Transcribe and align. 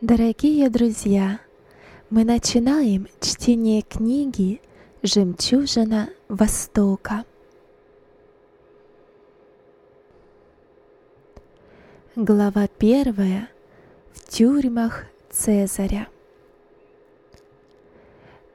Дорогие 0.00 0.68
друзья, 0.68 1.40
мы 2.10 2.24
начинаем 2.24 3.06
чтение 3.20 3.80
книги 3.80 4.60
«Жемчужина 5.02 6.10
Востока». 6.28 7.24
Глава 12.16 12.66
первая. 12.66 13.48
В 14.12 14.28
тюрьмах 14.28 15.04
Цезаря. 15.30 16.08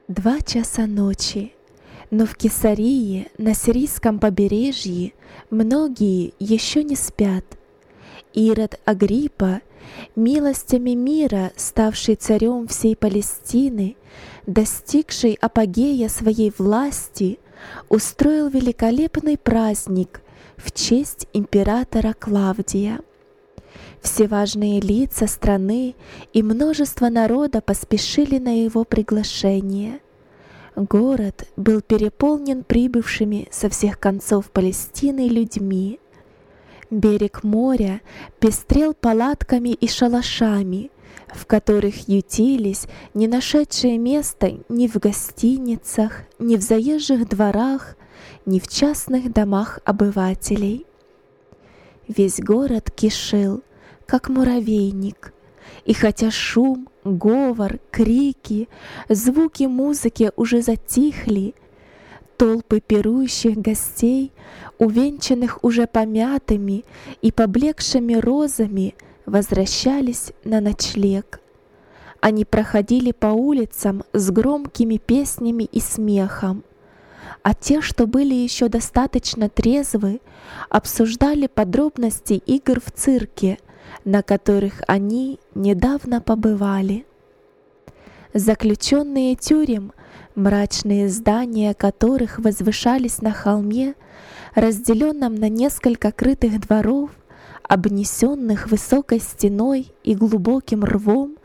Два 0.08 0.40
часа 0.42 0.86
ночи, 0.86 1.54
но 2.10 2.26
в 2.26 2.36
Кесарии 2.36 3.28
на 3.38 3.54
сирийском 3.54 4.20
побережье 4.20 5.14
многие 5.48 6.34
еще 6.38 6.84
не 6.84 6.96
спят. 6.96 7.44
Ирод 8.34 8.78
Агриппа, 8.84 9.62
милостями 10.16 10.90
мира, 10.90 11.52
ставший 11.56 12.16
царем 12.16 12.66
всей 12.68 12.96
Палестины, 12.96 13.96
достигший 14.46 15.38
апогея 15.40 16.08
своей 16.08 16.52
власти, 16.56 17.38
устроил 17.88 18.48
великолепный 18.48 19.36
праздник 19.36 20.22
в 20.56 20.72
честь 20.72 21.26
императора 21.32 22.14
Клавдия. 22.18 23.00
Все 24.00 24.26
важные 24.26 24.80
лица 24.80 25.26
страны 25.26 25.94
и 26.32 26.42
множество 26.42 27.08
народа 27.08 27.60
поспешили 27.60 28.38
на 28.38 28.64
его 28.64 28.84
приглашение. 28.84 30.00
Город 30.74 31.46
был 31.56 31.82
переполнен 31.82 32.64
прибывшими 32.64 33.48
со 33.50 33.68
всех 33.68 33.98
концов 33.98 34.50
Палестины 34.50 35.28
людьми. 35.28 36.00
Берег 36.90 37.44
моря 37.44 38.00
пестрел 38.40 38.94
палатками 38.94 39.68
и 39.68 39.86
шалашами, 39.86 40.90
в 41.28 41.46
которых 41.46 42.08
ютились 42.08 42.86
не 43.14 43.28
нашедшие 43.28 43.96
места 43.96 44.58
ни 44.68 44.88
в 44.88 44.96
гостиницах, 44.96 46.22
ни 46.40 46.56
в 46.56 46.62
заезжих 46.62 47.28
дворах, 47.28 47.96
ни 48.44 48.58
в 48.58 48.66
частных 48.66 49.32
домах 49.32 49.78
обывателей. 49.84 50.84
Весь 52.08 52.40
город 52.40 52.90
кишел, 52.90 53.62
как 54.06 54.28
муравейник. 54.28 55.32
И 55.84 55.94
хотя 55.94 56.32
шум, 56.32 56.88
говор, 57.04 57.78
крики, 57.92 58.68
звуки 59.08 59.64
музыки 59.64 60.32
уже 60.34 60.60
затихли, 60.60 61.54
толпы 62.40 62.80
пирующих 62.80 63.58
гостей, 63.58 64.32
увенчанных 64.78 65.62
уже 65.62 65.86
помятыми 65.86 66.86
и 67.20 67.32
поблекшими 67.32 68.14
розами, 68.14 68.94
возвращались 69.26 70.32
на 70.44 70.62
ночлег. 70.62 71.42
Они 72.22 72.46
проходили 72.46 73.12
по 73.12 73.26
улицам 73.26 74.04
с 74.14 74.30
громкими 74.30 74.96
песнями 74.96 75.64
и 75.64 75.80
смехом, 75.80 76.64
а 77.42 77.52
те, 77.52 77.82
что 77.82 78.06
были 78.06 78.32
еще 78.32 78.68
достаточно 78.68 79.50
трезвы, 79.50 80.22
обсуждали 80.70 81.46
подробности 81.46 82.32
игр 82.46 82.80
в 82.80 82.90
цирке— 82.90 83.58
на 84.04 84.22
которых 84.22 84.82
они 84.86 85.40
недавно 85.54 86.20
побывали. 86.20 87.04
Заключенные 88.32 89.34
тюрем, 89.34 89.92
мрачные 90.34 91.08
здания 91.08 91.74
которых 91.74 92.38
возвышались 92.38 93.22
на 93.22 93.32
холме, 93.32 93.94
разделенном 94.54 95.34
на 95.34 95.48
несколько 95.48 96.12
крытых 96.12 96.60
дворов, 96.60 97.10
обнесенных 97.62 98.68
высокой 98.68 99.20
стеной 99.20 99.92
и 100.02 100.14
глубоким 100.14 100.84
рвом, 100.84 101.36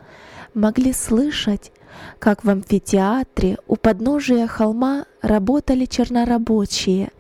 могли 0.54 0.94
слышать, 0.94 1.72
как 2.20 2.44
в 2.44 2.50
амфитеатре 2.50 3.58
у 3.68 3.76
подножия 3.76 4.48
холма 4.48 5.06
работали 5.22 5.86
чернорабочие, 5.86 7.12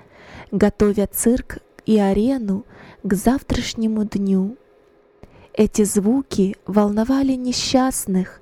готовя 0.52 1.08
цирк 1.08 1.60
и 1.86 2.00
арену 2.00 2.66
к 3.04 3.14
завтрашнему 3.14 4.06
дню. 4.06 4.58
Эти 5.54 5.84
звуки 5.84 6.58
волновали 6.66 7.34
несчастных, 7.34 8.42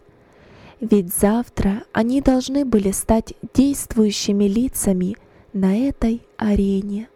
ведь 0.83 1.15
завтра 1.15 1.83
они 1.93 2.19
должны 2.19 2.65
были 2.65 2.91
стать 2.91 3.33
действующими 3.53 4.43
лицами 4.43 5.15
на 5.53 5.77
этой 5.77 6.27
арене. 6.35 7.07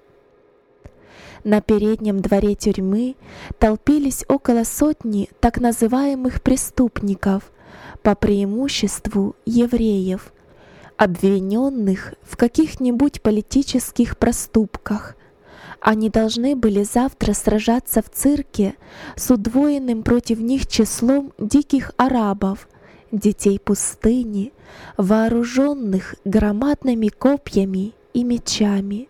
На 1.43 1.59
переднем 1.59 2.21
дворе 2.21 2.55
тюрьмы 2.55 3.15
толпились 3.59 4.23
около 4.29 4.63
сотни 4.63 5.29
так 5.41 5.59
называемых 5.59 6.41
преступников, 6.41 7.51
по 8.03 8.15
преимуществу 8.15 9.35
евреев, 9.45 10.31
обвиненных 10.95 12.13
в 12.21 12.37
каких-нибудь 12.37 13.21
политических 13.21 14.17
проступках– 14.17 15.15
они 15.79 16.09
должны 16.09 16.55
были 16.55 16.81
завтра 16.81 17.33
сражаться 17.33 18.01
в 18.01 18.09
цирке 18.09 18.73
с 19.15 19.29
удвоенным 19.29 20.01
против 20.01 20.39
них 20.39 20.65
числом 20.65 21.33
диких 21.37 21.91
арабов, 21.97 22.67
детей 23.11 23.59
пустыни, 23.59 24.53
вооруженных 24.97 26.15
громадными 26.25 27.07
копьями 27.07 27.93
и 28.13 28.23
мечами. 28.23 29.09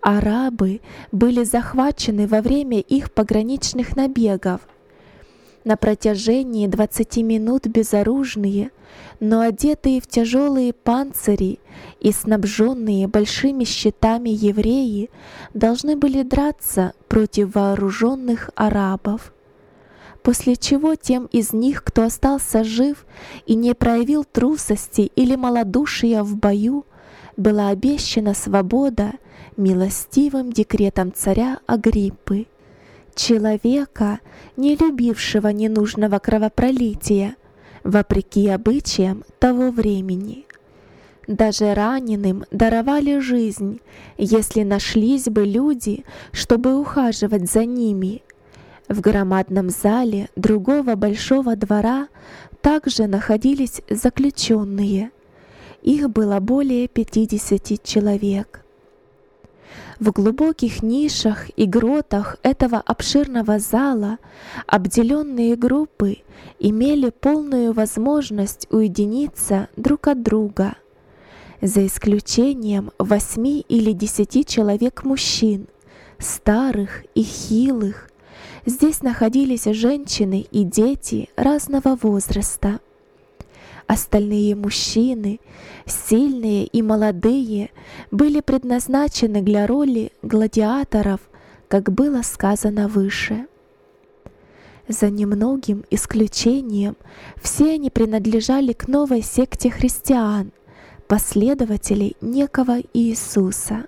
Арабы 0.00 0.80
были 1.12 1.44
захвачены 1.44 2.26
во 2.26 2.40
время 2.40 2.80
их 2.80 3.12
пограничных 3.12 3.96
набегов– 3.96 4.60
на 5.68 5.76
протяжении 5.76 6.66
20 6.66 7.18
минут 7.18 7.66
безоружные, 7.66 8.70
но 9.20 9.40
одетые 9.40 10.00
в 10.00 10.06
тяжелые 10.06 10.72
панцири 10.72 11.60
и 12.00 12.10
снабженные 12.10 13.06
большими 13.06 13.64
щитами 13.64 14.30
евреи 14.30 15.10
должны 15.52 15.94
были 15.94 16.22
драться 16.22 16.94
против 17.08 17.54
вооруженных 17.54 18.48
арабов. 18.54 19.34
После 20.22 20.56
чего 20.56 20.94
тем 20.94 21.26
из 21.26 21.52
них, 21.52 21.84
кто 21.84 22.02
остался 22.02 22.64
жив 22.64 23.06
и 23.46 23.54
не 23.54 23.74
проявил 23.74 24.24
трусости 24.24 25.10
или 25.16 25.36
малодушия 25.36 26.22
в 26.22 26.36
бою, 26.36 26.84
была 27.36 27.68
обещана 27.68 28.34
свобода 28.34 29.12
милостивым 29.56 30.52
декретом 30.52 31.12
царя 31.14 31.60
Агриппы— 31.66 32.46
человека, 33.18 34.20
не 34.56 34.76
любившего 34.76 35.48
ненужного 35.48 36.18
кровопролития, 36.18 37.36
вопреки 37.84 38.48
обычаям 38.48 39.24
того 39.38 39.70
времени. 39.70 40.46
Даже 41.26 41.74
раненым 41.74 42.44
даровали 42.50 43.18
жизнь, 43.18 43.80
если 44.16 44.62
нашлись 44.62 45.24
бы 45.24 45.44
люди, 45.44 46.04
чтобы 46.32 46.78
ухаживать 46.80 47.50
за 47.50 47.66
ними. 47.66 48.22
В 48.88 49.00
громадном 49.00 49.68
зале 49.68 50.30
другого 50.34 50.94
большого 50.94 51.56
двора 51.56 52.08
также 52.62 53.06
находились 53.06 53.82
заключенные. 53.90 55.10
Их 55.82 56.08
было 56.10 56.40
более 56.40 56.88
50 56.88 57.82
человек. 57.82 58.64
В 60.00 60.12
глубоких 60.12 60.82
нишах 60.82 61.50
и 61.56 61.66
гротах 61.66 62.36
этого 62.42 62.78
обширного 62.78 63.58
зала 63.58 64.18
обделенные 64.66 65.56
группы 65.56 66.18
имели 66.58 67.10
полную 67.10 67.72
возможность 67.72 68.68
уединиться 68.70 69.68
друг 69.76 70.06
от 70.06 70.22
друга, 70.22 70.76
за 71.60 71.84
исключением 71.84 72.92
восьми 72.98 73.64
или 73.68 73.92
десяти 73.92 74.44
человек 74.44 75.04
мужчин, 75.04 75.66
старых 76.18 77.04
и 77.14 77.22
хилых. 77.22 78.08
Здесь 78.68 79.02
находились 79.02 79.64
женщины 79.64 80.46
и 80.50 80.62
дети 80.62 81.30
разного 81.36 81.96
возраста. 81.96 82.80
Остальные 83.86 84.56
мужчины, 84.56 85.40
сильные 85.86 86.66
и 86.66 86.82
молодые, 86.82 87.70
были 88.10 88.40
предназначены 88.40 89.40
для 89.40 89.66
роли 89.66 90.12
гладиаторов, 90.20 91.22
как 91.68 91.90
было 91.90 92.20
сказано 92.20 92.88
выше. 92.88 93.46
За 94.86 95.08
немногим 95.08 95.86
исключением 95.88 96.98
все 97.40 97.72
они 97.72 97.88
принадлежали 97.88 98.74
к 98.74 98.86
новой 98.86 99.22
секте 99.22 99.70
христиан, 99.70 100.52
последователей 101.06 102.18
некого 102.20 102.80
Иисуса. 102.92 103.86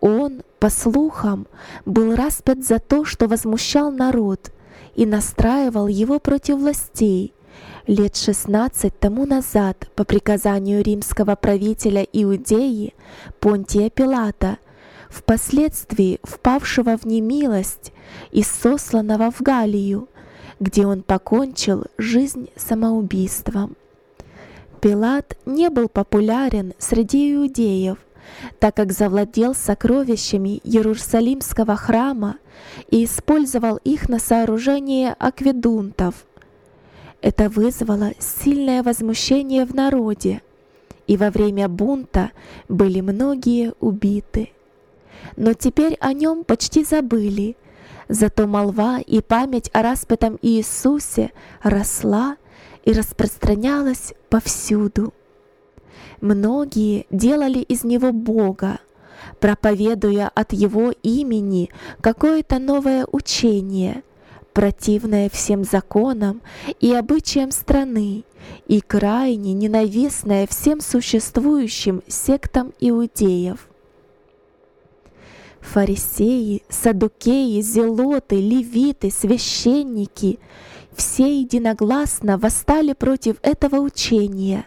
Он, 0.00 0.42
по 0.58 0.70
слухам, 0.70 1.46
был 1.84 2.14
распят 2.14 2.64
за 2.64 2.78
то, 2.78 3.04
что 3.04 3.26
возмущал 3.26 3.90
народ 3.90 4.50
и 4.94 5.06
настраивал 5.06 5.86
его 5.86 6.18
против 6.18 6.56
властей– 6.56 7.34
Лет 7.86 8.16
16 8.16 8.98
тому 9.00 9.26
назад 9.26 9.88
по 9.96 10.04
приказанию 10.04 10.82
римского 10.82 11.34
правителя 11.34 12.06
Иудеи 12.12 12.94
Понтия 13.40 13.90
Пилата, 13.90 14.58
впоследствии 15.08 16.20
впавшего 16.22 16.96
в 16.96 17.04
немилость 17.04 17.92
и 18.30 18.42
сосланного 18.42 19.30
в 19.30 19.40
Галию, 19.40 20.08
где 20.60 20.86
он 20.86 21.02
покончил 21.02 21.86
жизнь 21.98 22.50
самоубийством. 22.54 23.76
Пилат 24.80 25.36
не 25.44 25.68
был 25.68 25.88
популярен 25.88 26.74
среди 26.78 27.34
иудеев, 27.34 27.98
так 28.58 28.76
как 28.76 28.92
завладел 28.92 29.54
сокровищами 29.54 30.60
Иерусалимского 30.64 31.76
храма 31.76 32.36
и 32.90 33.04
использовал 33.04 33.76
их 33.84 34.08
на 34.08 34.18
сооружение 34.18 35.14
акведунтов. 35.18 36.26
Это 37.22 37.48
вызвало 37.48 38.12
сильное 38.18 38.82
возмущение 38.82 39.64
в 39.64 39.74
народе, 39.74 40.42
и 41.06 41.16
во 41.16 41.30
время 41.30 41.68
бунта 41.68 42.30
были 42.68 43.00
многие 43.00 43.74
убиты. 43.80 44.50
Но 45.36 45.52
теперь 45.52 45.96
о 46.00 46.12
нем 46.12 46.44
почти 46.44 46.84
забыли, 46.84 47.56
зато 48.08 48.46
молва 48.46 49.00
и 49.00 49.20
память 49.20 49.70
о 49.72 49.82
распятом 49.82 50.38
Иисусе 50.40 51.32
росла 51.62 52.36
и 52.84 52.92
распространялась 52.92 54.14
повсюду. 54.28 55.12
Многие 56.20 57.06
делали 57.10 57.60
из 57.60 57.84
него 57.84 58.12
Бога, 58.12 58.78
проповедуя 59.38 60.30
от 60.34 60.52
его 60.52 60.92
имени 61.02 61.70
какое-то 62.00 62.58
новое 62.58 63.06
учение, 63.10 64.02
противное 64.52 65.30
всем 65.30 65.64
законам 65.64 66.42
и 66.80 66.92
обычаям 66.92 67.52
страны 67.52 68.24
и 68.66 68.80
крайне 68.80 69.54
ненавистное 69.54 70.46
всем 70.46 70.80
существующим 70.80 72.02
сектам 72.06 72.72
иудеев. 72.80 73.66
Фарисеи, 75.60 76.62
садукеи, 76.68 77.60
зелоты, 77.60 78.36
левиты, 78.36 79.10
священники— 79.10 80.38
все 80.94 81.40
единогласно 81.40 82.36
восстали 82.36 82.92
против 82.92 83.36
этого 83.42 83.76
учения, 83.76 84.66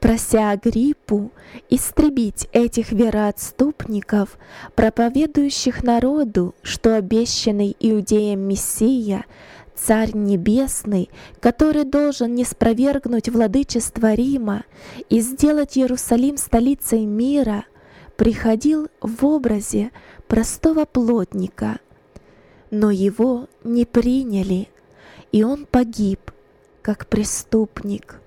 прося 0.00 0.50
Агриппу 0.50 1.30
истребить 1.68 2.48
этих 2.52 2.92
вероотступников, 2.92 4.38
проповедующих 4.74 5.82
народу, 5.82 6.54
что 6.62 6.96
обещанный 6.96 7.76
иудеям 7.78 8.40
Мессия— 8.40 9.24
Царь 9.82 10.14
Небесный, 10.14 11.08
который 11.40 11.84
должен 11.84 12.34
не 12.34 12.44
спровергнуть 12.44 13.30
владычество 13.30 14.12
Рима 14.12 14.64
и 15.08 15.20
сделать 15.20 15.78
Иерусалим 15.78 16.36
столицей 16.36 17.06
мира, 17.06 17.64
приходил 18.16 18.88
в 19.00 19.24
образе 19.24 19.90
простого 20.28 20.84
плотника. 20.84 21.78
Но 22.70 22.90
его 22.90 23.48
не 23.64 23.86
приняли, 23.86 24.68
и 25.32 25.44
он 25.44 25.64
погиб, 25.64 26.30
как 26.82 27.06
преступник. 27.06 28.20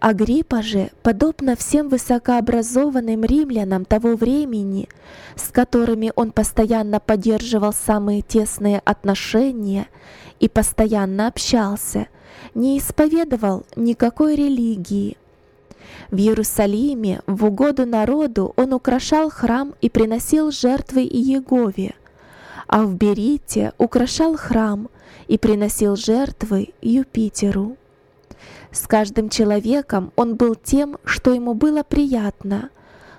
Агриппа 0.00 0.62
же, 0.62 0.90
подобно 1.02 1.54
всем 1.54 1.88
высокообразованным 1.88 3.24
римлянам 3.24 3.84
того 3.84 4.16
времени, 4.16 4.88
с 5.36 5.50
которыми 5.50 6.12
он 6.16 6.32
постоянно 6.32 6.98
поддерживал 6.98 7.72
самые 7.72 8.22
тесные 8.22 8.80
отношения 8.84 9.86
и 10.40 10.48
постоянно 10.48 11.28
общался, 11.28 12.08
не 12.54 12.78
исповедовал 12.78 13.64
никакой 13.76 14.34
религии. 14.34 15.16
В 16.10 16.16
Иерусалиме 16.16 17.20
в 17.26 17.44
угоду 17.44 17.86
народу 17.86 18.52
он 18.56 18.72
украшал 18.72 19.30
храм 19.30 19.74
и 19.80 19.88
приносил 19.88 20.50
жертвы 20.50 21.02
Иегове, 21.02 21.94
а 22.66 22.84
в 22.84 22.94
Берите 22.96 23.72
украшал 23.78 24.36
храм 24.36 24.88
и 25.28 25.38
приносил 25.38 25.96
жертвы 25.96 26.70
Юпитеру. 26.80 27.76
С 28.72 28.86
каждым 28.86 29.28
человеком 29.28 30.12
он 30.16 30.36
был 30.36 30.54
тем, 30.54 30.96
что 31.04 31.34
ему 31.34 31.52
было 31.52 31.82
приятно, 31.82 32.70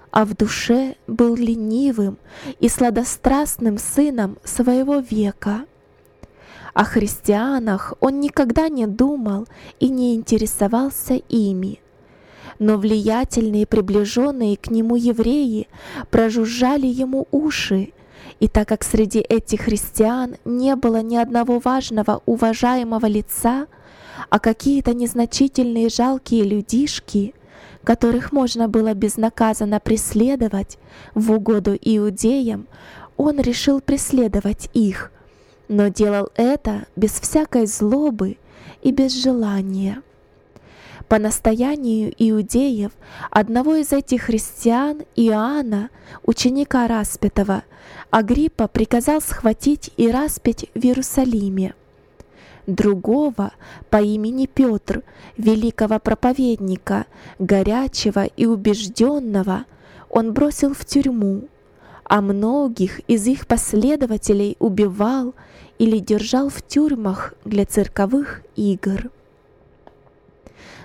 а 0.09 0.25
в 0.25 0.35
душе 0.35 0.95
был 1.05 1.35
ленивым 1.35 2.17
и 2.59 2.67
сладострастным 2.67 3.77
сыном 3.77 4.39
своего 4.44 4.97
века. 4.97 5.65
О 6.73 6.83
христианах 6.83 7.94
он 8.00 8.19
никогда 8.19 8.67
не 8.67 8.88
думал 8.88 9.47
и 9.79 9.89
не 9.89 10.15
интересовался 10.15 11.13
ими. 11.13 11.79
Но 12.57 12.77
влиятельные 12.77 13.67
приближенные 13.67 14.57
к 14.57 14.71
нему 14.71 14.95
евреи 14.95 15.67
прожужжали 16.09 16.88
ему 16.88 17.27
уши, 17.29 17.94
и 18.39 18.47
так 18.47 18.67
как 18.67 18.83
среди 18.83 19.19
этих 19.19 19.61
христиан 19.61 20.35
не 20.45 20.75
было 20.75 21.03
ни 21.03 21.15
одного 21.15 21.59
важного, 21.59 22.23
уважаемого 22.25 23.05
лица, 23.05 23.67
а 24.30 24.39
какие-то 24.39 24.94
незначительные 24.94 25.89
жалкие 25.89 26.44
людишки, 26.44 27.33
которых 27.83 28.31
можно 28.31 28.68
было 28.68 28.94
безнаказанно 28.94 29.80
преследовать 29.80 30.77
в 31.13 31.31
угоду 31.31 31.77
иудеям, 31.80 32.68
он 33.18 33.39
решил 33.39 33.81
преследовать 33.81 34.69
их, 34.74 35.12
но 35.68 35.88
делал 35.89 36.30
это 36.36 36.86
без 36.95 37.12
всякой 37.12 37.65
злобы 37.68 38.38
и 38.81 38.92
без 38.92 39.13
желания. 39.13 40.01
По 41.07 41.19
настоянию 41.19 42.13
иудеев 42.18 42.92
одного 43.30 43.75
из 43.75 43.92
этих 43.92 44.24
христиан, 44.24 45.04
Иоанна, 45.15 45.89
ученика 46.24 46.88
распятого, 46.88 47.63
Агриппа 48.10 48.68
приказал 48.68 49.21
схватить 49.21 49.92
и 49.98 50.10
распять 50.10 50.65
в 50.74 50.80
Иерусалиме. 50.80 51.75
Другого 52.68 53.51
по 53.89 53.98
имени 54.01 54.45
Петр, 54.45 55.04
великого 55.38 56.00
проповедника, 56.00 57.06
горячего 57.38 58.25
и 58.25 58.45
убежденного, 58.45 59.65
он 60.10 60.31
бросил 60.31 60.74
в 60.74 60.86
тюрьму, 60.86 61.50
а 62.06 62.21
многих 62.21 63.00
из 63.10 63.27
их 63.27 63.48
последователей 63.48 64.56
убивал 64.60 65.33
или 65.77 66.00
держал 66.00 66.50
в 66.50 66.62
тюрьмах 66.62 67.33
для 67.44 67.65
цирковых 67.65 68.42
игр. 68.56 69.10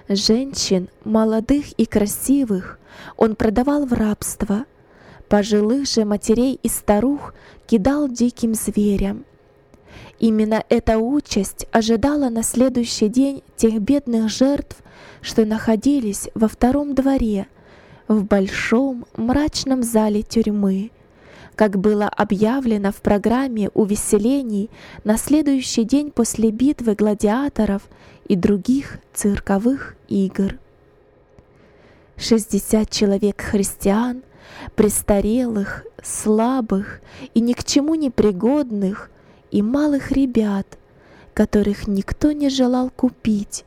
Женщин, 0.08 0.88
молодых 1.04 1.72
и 1.72 1.84
красивых, 1.84 2.80
он 3.16 3.36
продавал 3.36 3.84
в 3.84 3.92
рабство, 3.92 4.64
пожилых 5.28 5.86
же 5.86 6.04
матерей 6.04 6.58
и 6.62 6.68
старух 6.68 7.34
кидал 7.66 8.08
диким 8.08 8.54
зверям. 8.54 9.24
Именно 10.18 10.64
эта 10.68 10.98
участь 10.98 11.66
ожидала 11.70 12.28
на 12.28 12.42
следующий 12.42 13.08
день 13.08 13.42
тех 13.56 13.80
бедных 13.80 14.28
жертв, 14.28 14.76
что 15.20 15.44
находились 15.44 16.28
во 16.34 16.48
втором 16.48 16.94
дворе, 16.94 17.46
в 18.08 18.24
большом 18.24 19.06
мрачном 19.16 19.82
зале 19.82 20.22
тюрьмы, 20.22 20.90
как 21.54 21.78
было 21.78 22.08
объявлено 22.08 22.90
в 22.90 22.96
программе 22.96 23.68
увеселений 23.74 24.70
на 25.04 25.16
следующий 25.18 25.84
день 25.84 26.10
после 26.10 26.50
битвы 26.50 26.94
гладиаторов 26.94 27.82
и 28.26 28.34
других 28.34 28.98
цирковых 29.12 29.94
игр. 30.08 30.58
60 32.16 32.90
человек 32.90 33.40
христиан, 33.40 34.22
престарелых, 34.74 35.84
слабых 36.02 37.00
и 37.34 37.40
ни 37.40 37.52
к 37.52 37.62
чему 37.62 37.94
не 37.94 38.10
пригодных, 38.10 39.10
и 39.50 39.62
малых 39.62 40.12
ребят, 40.12 40.78
которых 41.34 41.86
никто 41.86 42.32
не 42.32 42.48
желал 42.48 42.90
купить, 42.90 43.64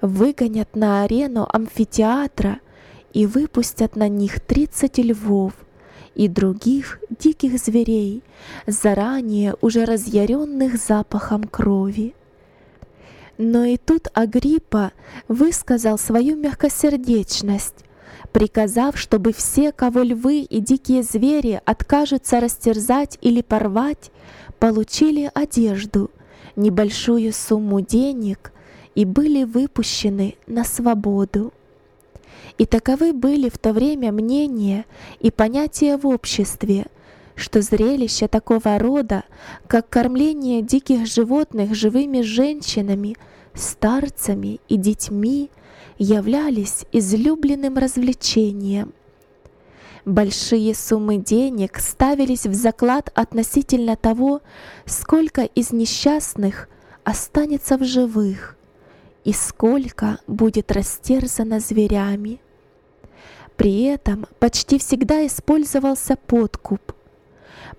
выгонят 0.00 0.76
на 0.76 1.02
арену 1.02 1.48
амфитеатра 1.52 2.60
и 3.12 3.26
выпустят 3.26 3.96
на 3.96 4.08
них 4.08 4.40
30 4.40 4.98
львов— 4.98 5.52
и 6.18 6.26
других 6.28 7.00
диких 7.10 7.58
зверей, 7.58 8.22
заранее 8.66 9.54
уже 9.60 9.84
разъяренных 9.84 10.76
запахом 10.76 11.44
крови. 11.44 12.14
Но 13.38 13.64
и 13.64 13.76
тут 13.76 14.08
Агриппа 14.14 14.92
высказал 15.28 15.96
свою 15.96 16.36
мягкосердечность, 16.36 17.84
приказав, 18.32 18.98
чтобы 18.98 19.32
все, 19.32 19.70
кого 19.70 20.02
львы 20.02 20.40
и 20.40 20.58
дикие 20.58 21.04
звери 21.04 21.62
откажутся 21.64 22.40
растерзать 22.40 23.16
или 23.20 23.40
порвать, 23.40 24.10
получили 24.58 25.30
одежду, 25.34 26.10
небольшую 26.56 27.32
сумму 27.32 27.80
денег 27.80 28.52
и 28.94 29.04
были 29.04 29.44
выпущены 29.44 30.36
на 30.46 30.64
свободу. 30.64 31.52
И 32.58 32.66
таковы 32.66 33.12
были 33.12 33.48
в 33.48 33.58
то 33.58 33.72
время 33.72 34.10
мнения 34.10 34.84
и 35.20 35.30
понятия 35.30 35.96
в 35.96 36.06
обществе, 36.06 36.86
что 37.36 37.62
зрелище 37.62 38.26
такого 38.26 38.78
рода, 38.78 39.24
как 39.68 39.88
кормление 39.88 40.62
диких 40.62 41.06
животных 41.06 41.74
живыми 41.74 42.22
женщинами, 42.22 43.16
старцами 43.54 44.60
и 44.68 44.76
детьми, 44.76 45.50
являлись 45.98 46.84
излюбленным 46.90 47.76
развлечением. 47.76 48.92
Большие 50.08 50.74
суммы 50.74 51.18
денег 51.18 51.78
ставились 51.78 52.46
в 52.46 52.54
заклад 52.54 53.12
относительно 53.14 53.94
того, 53.94 54.40
сколько 54.86 55.42
из 55.42 55.70
несчастных 55.70 56.70
останется 57.04 57.76
в 57.76 57.84
живых 57.84 58.56
и 59.24 59.34
сколько 59.34 60.18
будет 60.26 60.72
растерзано 60.72 61.60
зверями. 61.60 62.40
При 63.58 63.82
этом 63.82 64.24
почти 64.38 64.78
всегда 64.78 65.26
использовался 65.26 66.16
подкуп. 66.16 66.94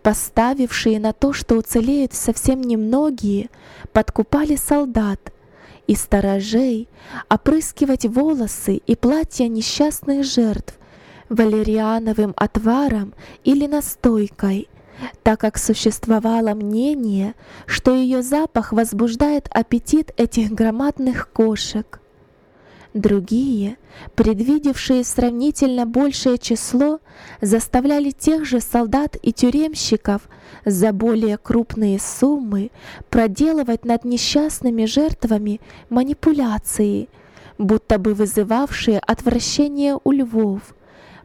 Поставившие 0.03 1.00
на 1.00 1.13
то, 1.13 1.33
что 1.33 1.55
уцелеют 1.55 2.13
совсем 2.13 2.62
немногие, 2.62 3.50
подкупали 3.91 4.55
солдат 4.55 5.33
и 5.88 5.95
сторожей 5.95 6.89
опрыскивать 7.27 8.05
волосы 8.05 8.75
и 8.75 8.95
платья 8.95 9.48
несчастных 9.48 10.24
жертв 10.24 10.79
валериановым 11.29 12.33
отваром 12.36 13.13
или 13.43 13.67
настойкой, 13.67 14.67
так 15.24 15.39
как 15.39 15.57
существовало 15.57 16.53
мнение, 16.53 17.36
что 17.65 17.95
ее 17.95 18.21
запах 18.21 18.74
возбуждает 18.74 19.48
аппетит 19.51 20.12
этих 20.17 20.51
громадных 20.51 21.29
кошек. 21.31 22.01
Другие, 22.95 23.77
предвидевшие 24.15 25.03
сравнительно 25.03 25.86
большее 25.86 26.39
число, 26.39 27.00
заставляли 27.39 28.09
тех 28.09 28.45
же 28.45 28.59
солдат 28.59 29.15
и 29.21 29.31
тюремщиков 29.31 30.27
за 30.65 30.91
более 30.91 31.38
крупные 31.38 32.00
суммы 32.00 32.71
проделывать 33.12 33.86
над 33.86 34.05
несчастными 34.05 34.86
жертвами 34.86 35.62
манипуляции, 35.89 37.09
будто 37.59 38.00
бы 38.00 38.15
вызывавшие 38.15 38.98
отвращение 38.98 40.00
у 40.03 40.12
львов. 40.12 40.62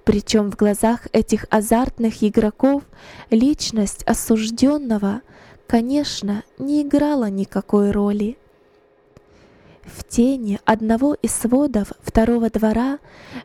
Причем 0.05 0.51
в 0.51 0.57
глазах 0.57 1.09
этих 1.13 1.47
азартных 1.51 2.23
игроков 2.23 2.83
личность 3.31 4.03
осужденного, 4.05 5.23
конечно, 5.67 6.45
не 6.59 6.83
играла 6.83 7.31
никакой 7.31 7.91
роли. 7.91 8.37
В 9.85 10.05
тени 10.05 10.61
одного 10.65 11.15
из 11.15 11.35
сводов 11.35 11.93
второго 12.03 12.51
двора, 12.51 12.99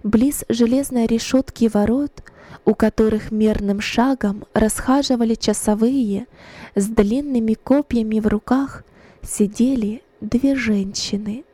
близ 0.03 0.45
железной 0.49 1.05
решетки 1.05 1.69
ворот, 1.73 2.23
у 2.65 2.75
которых 2.75 3.31
мерным 3.31 3.79
шагом 3.81 4.45
расхаживали 4.53 5.35
часовые 5.35 6.27
с 6.75 6.87
длинными 6.87 7.53
копьями 7.53 8.19
в 8.19 8.27
руках, 8.27 8.83
сидели 9.21 10.01
две 10.21 10.55
женщины. 10.55 11.45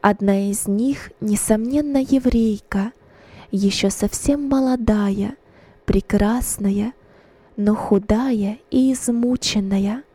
Одна 0.00 0.50
из 0.50 0.66
них, 0.66 1.12
несомненно, 1.20 1.98
еврейка, 1.98 2.92
еще 3.52 3.90
совсем 3.90 4.48
молодая, 4.48 5.36
прекрасная, 5.84 6.92
но 7.56 7.76
худая 7.76 8.58
и 8.70 8.92
измученная— 8.92 10.02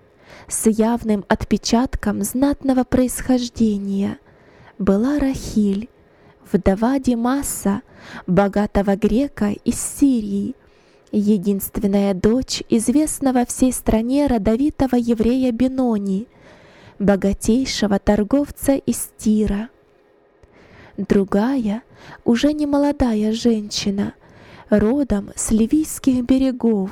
с 0.48 0.70
явным 0.70 1.26
отпечатком 1.28 2.24
знатного 2.24 2.84
происхождения 2.84 4.20
была 4.80 5.20
Рахиль, 5.20 5.90
вдова 6.52 7.00
Димаса, 7.00 7.82
богатого 8.26 8.96
грека 8.96 9.50
из 9.66 9.80
Сирии, 9.80 10.56
единственная 11.12 12.14
дочь 12.14 12.64
известного 12.70 13.46
всей 13.46 13.74
стране 13.74 14.28
родовитого 14.28 14.96
еврея 14.96 15.52
Бенони, 15.52 16.28
богатейшего 17.00 18.00
торговца 18.00 18.74
из 18.74 19.10
Тира. 19.18 19.70
Другая, 20.98 21.84
уже 22.26 22.54
не 22.54 22.66
молодая 22.66 23.32
женщина, 23.32 24.16
родом 24.70 25.30
с 25.36 25.52
ливийских 25.52 26.26
берегов, 26.26 26.90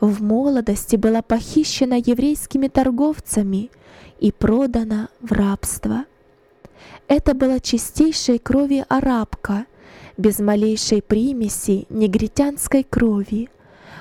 в 0.00 0.22
молодости 0.22 0.96
была 0.96 1.22
похищена 1.22 1.94
еврейскими 1.94 2.66
торговцами 2.66 3.70
и 4.18 4.32
продана 4.32 5.08
в 5.20 5.30
рабство. 5.32 6.04
Это 7.06 7.34
была 7.34 7.60
чистейшей 7.60 8.38
крови 8.38 8.84
арабка, 8.88 9.66
без 10.16 10.40
малейшей 10.40 11.00
примеси 11.00 11.86
негритянской 11.90 12.82
крови, 12.82 13.48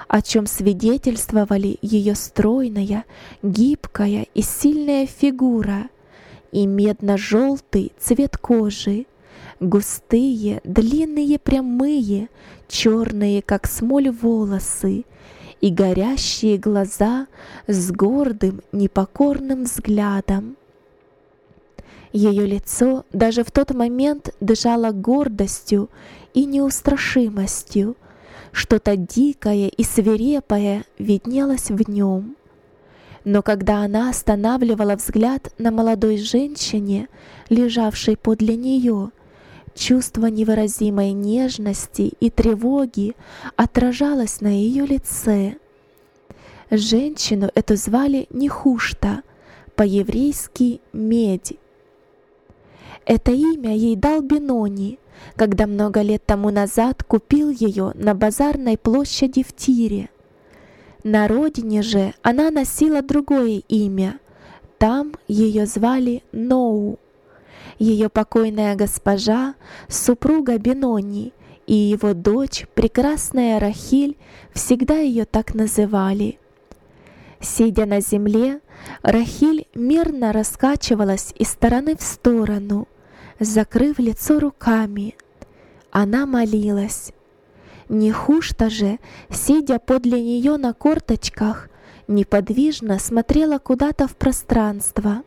о 0.07 0.23
чем 0.23 0.47
свидетельствовали 0.47 1.77
ее 1.83 2.15
стройная, 2.15 3.05
гибкая 3.43 4.25
и 4.33 4.41
сильная 4.41 5.05
фигура 5.05 5.89
и 6.51 6.65
медно-желтый 6.65 7.91
цвет 7.99 8.37
кожи, 8.37 9.05
густые, 9.59 10.61
длинные, 10.63 11.39
прямые, 11.39 12.29
черные, 12.67 13.41
как 13.41 13.67
смоль 13.67 14.09
волосы 14.09 15.05
и 15.61 15.69
горящие 15.69 16.57
глаза 16.57 17.27
с 17.67 17.91
гордым, 17.91 18.61
непокорным 18.71 19.63
взглядом. 19.63 20.55
Ее 22.13 22.45
лицо 22.45 23.05
даже 23.11 23.43
в 23.43 23.51
тот 23.51 23.71
момент 23.73 24.33
дышало 24.39 24.91
гордостью 24.91 25.89
и 26.33 26.45
неустрашимостью, 26.45 27.95
что-то 28.51 28.95
дикое 28.95 29.67
и 29.67 29.83
свирепое 29.83 30.85
виднелось 30.97 31.69
в 31.69 31.89
нем. 31.89 32.35
Но 33.23 33.41
когда 33.41 33.83
она 33.83 34.09
останавливала 34.09 34.95
взгляд 34.95 35.51
на 35.57 35.69
молодой 35.69 36.17
женщине, 36.17 37.09
лежавшей 37.49 38.15
подле 38.15 38.55
нее, 38.55 39.11
Чувство 39.77 40.25
невыразимой 40.25 41.11
нежности 41.11 42.11
и 42.19 42.31
тревоги 42.31 43.15
отражалось 43.55 44.41
на 44.41 44.47
ее 44.47 44.87
лице. 44.87 45.57
Женщину 46.71 47.51
эту 47.53 47.75
звали 47.75 48.25
Нехушта, 48.31 49.21
по-еврейски 49.75 50.81
«медь». 50.93 51.53
Это 53.05 53.31
имя 53.31 53.75
ей 53.75 53.95
дал 53.95 54.21
Бенони, 54.21 54.97
когда 55.35 55.67
много 55.67 56.01
лет 56.01 56.25
тому 56.25 56.49
назад 56.49 57.03
купил 57.03 57.51
ее 57.51 57.91
на 57.93 58.15
базарной 58.15 58.79
площади 58.79 59.43
в 59.43 59.55
Тире. 59.55 60.09
На 61.03 61.27
родине 61.27 61.83
же 61.83 62.15
она 62.23 62.49
носила 62.49 63.03
другое 63.03 63.61
имя. 63.69 64.19
Там 64.79 65.13
ее 65.27 65.67
звали 65.67 66.23
Ноу 66.31 66.97
ее 67.79 68.09
покойная 68.09 68.75
госпожа, 68.75 69.55
супруга 69.87 70.57
Бенони 70.57 71.33
и 71.65 71.75
его 71.75 72.13
дочь, 72.13 72.65
прекрасная 72.73 73.59
Рахиль, 73.59 74.17
всегда 74.53 74.95
ее 74.95 75.25
так 75.25 75.53
называли. 75.53 76.39
Сидя 77.39 77.85
на 77.85 78.01
земле, 78.01 78.61
Рахиль 79.03 79.67
мирно 79.75 80.33
раскачивалась 80.33 81.33
из 81.37 81.49
стороны 81.49 81.95
в 81.95 82.01
сторону, 82.01 82.87
закрыв 83.39 83.99
лицо 83.99 84.39
руками. 84.39 85.15
Она 85.91 86.25
молилась. 86.25 87.11
Нехушта 87.89 88.69
же, 88.69 88.99
сидя 89.29 89.79
подле 89.79 90.21
нее 90.21 90.57
на 90.57 90.73
корточках, 90.73 91.69
неподвижно 92.07 92.99
смотрела 92.99 93.59
куда-то 93.59 94.07
в 94.07 94.15
пространство 94.15 95.23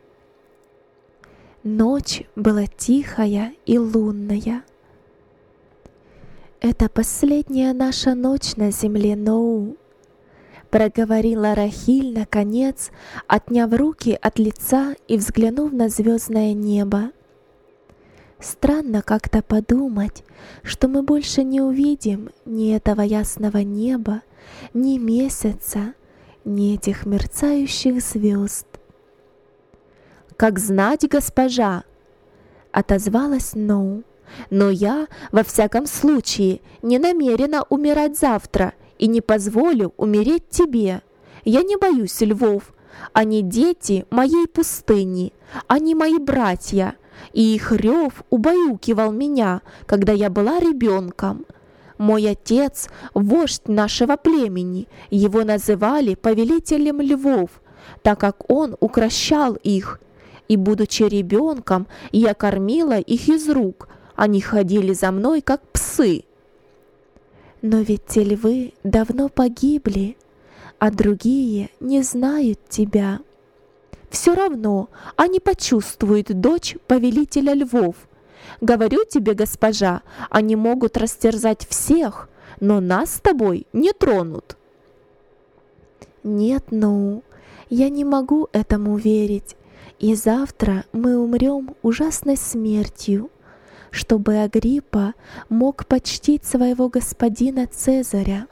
Ночь 1.63 2.23
была 2.35 2.65
тихая 2.65 3.53
и 3.67 3.77
лунная. 3.77 4.63
«Это 6.59 6.89
последняя 6.89 7.71
наша 7.73 8.15
ночь 8.15 8.55
на 8.55 8.71
земле 8.71 9.15
Ноу», 9.15 9.77
проговорила 10.71 11.53
Рахиль 11.53 12.17
наконец, 12.17 12.89
отняв 13.27 13.71
руки 13.73 14.17
от 14.19 14.39
лица 14.39 14.95
и 15.07 15.17
взглянув 15.17 15.71
на 15.71 15.89
звездное 15.89 16.55
небо. 16.55 17.11
Странно 18.39 19.03
как-то 19.03 19.43
подумать, 19.43 20.23
что 20.63 20.87
мы 20.87 21.03
больше 21.03 21.43
не 21.43 21.61
увидим 21.61 22.31
ни 22.43 22.75
этого 22.75 23.01
ясного 23.01 23.59
неба, 23.59 24.23
ни 24.73 24.97
месяца, 24.97 25.93
ни 26.43 26.73
этих 26.73 27.05
мерцающих 27.05 28.01
звезд. 28.01 28.70
«Как 30.41 30.57
знать, 30.57 31.07
госпожа!» 31.07 31.83
Отозвалась 32.71 33.53
Ноу. 33.53 34.01
«Но 34.49 34.71
я, 34.71 35.05
во 35.31 35.43
всяком 35.43 35.85
случае, 35.85 36.61
не 36.81 36.97
намерена 36.97 37.63
умирать 37.69 38.17
завтра 38.17 38.73
и 38.97 39.05
не 39.05 39.21
позволю 39.21 39.93
умереть 39.97 40.49
тебе. 40.49 41.03
Я 41.45 41.61
не 41.61 41.75
боюсь 41.75 42.21
львов. 42.21 42.73
Они 43.13 43.43
дети 43.43 44.07
моей 44.09 44.47
пустыни, 44.47 45.31
они 45.67 45.93
мои 45.93 46.17
братья, 46.17 46.95
и 47.33 47.53
их 47.53 47.71
рев 47.71 48.23
убаюкивал 48.31 49.11
меня, 49.11 49.61
когда 49.85 50.11
я 50.11 50.31
была 50.31 50.59
ребенком. 50.59 51.45
Мой 51.99 52.27
отец— 52.27 52.89
вождь 53.13 53.67
нашего 53.67 54.17
племени, 54.17 54.87
его 55.11 55.43
называли 55.43 56.15
повелителем 56.15 56.99
львов, 56.99 57.61
так 58.01 58.19
как 58.19 58.49
он 58.49 58.75
укращал 58.79 59.53
их 59.53 59.99
и, 60.51 60.57
будучи 60.57 61.03
ребенком, 61.03 61.87
я 62.11 62.33
кормила 62.33 62.99
их 62.99 63.29
из 63.29 63.47
рук. 63.49 63.87
Они 64.17 64.41
ходили 64.41 64.91
за 64.91 65.13
мной, 65.13 65.39
как 65.39 65.61
псы. 65.71 66.25
Но 67.61 67.77
ведь 67.77 68.05
те 68.05 68.25
львы 68.25 68.73
давно 68.83 69.29
погибли, 69.29 70.17
а 70.77 70.91
другие 70.91 71.69
не 71.79 72.03
знают 72.03 72.59
тебя, 72.67 73.21
все 74.09 74.35
равно 74.35 74.89
они 75.15 75.39
почувствуют 75.39 76.27
дочь 76.41 76.75
повелителя 76.85 77.53
львов. 77.53 77.95
Говорю 78.59 79.05
тебе, 79.05 79.33
госпожа, 79.33 80.01
они 80.29 80.57
могут 80.57 80.97
растерзать 80.97 81.65
всех, 81.65 82.27
но 82.59 82.81
нас 82.81 83.15
с 83.15 83.21
тобой 83.21 83.67
не 83.71 83.93
тронут. 83.93 84.57
Нет, 86.25 86.65
ну, 86.71 87.23
я 87.69 87.87
не 87.87 88.03
могу 88.03 88.49
этому 88.51 88.97
верить, 88.97 89.55
и 89.99 90.15
завтра 90.15 90.85
мы 90.93 91.17
умрем 91.17 91.75
ужасной 91.81 92.37
смертью, 92.37 93.29
чтобы 93.91 94.37
Агриппа 94.37 95.13
мог 95.49 95.85
почтить 95.85 96.45
своего 96.45 96.89
господина 96.89 97.67
Цезаря. 97.67 98.47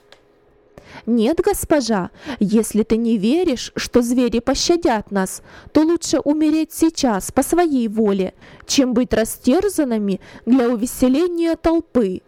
«Нет, 1.05 1.39
госпожа, 1.43 2.09
если 2.39 2.83
ты 2.83 2.97
не 2.97 3.17
веришь, 3.17 3.71
что 3.75 4.01
звери 4.01 4.39
пощадят 4.39 5.11
нас, 5.11 5.41
то 5.71 5.81
лучше 5.81 6.19
умереть 6.19 6.73
сейчас 6.73 7.31
по 7.31 7.43
своей 7.43 7.87
воле, 7.87 8.33
чем 8.65 8.93
быть 8.93 9.13
растерзанными 9.13 10.19
для 10.45 10.69
увеселения 10.69 11.55
толпы. 11.55 12.21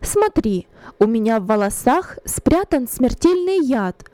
Смотри, 0.00 0.66
у 0.98 1.06
меня 1.06 1.40
в 1.40 1.46
волосах 1.46 2.18
спрятан 2.24 2.88
смертельный 2.88 3.64
яд. 3.64 4.04